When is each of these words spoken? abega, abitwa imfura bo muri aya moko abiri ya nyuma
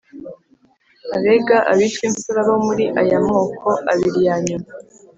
abega, 1.15 1.57
abitwa 1.71 2.03
imfura 2.09 2.39
bo 2.47 2.55
muri 2.65 2.85
aya 3.01 3.17
moko 3.27 3.69
abiri 3.91 4.19
ya 4.27 4.35
nyuma 4.47 4.67